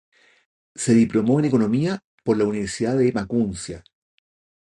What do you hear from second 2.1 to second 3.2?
por la Universidad de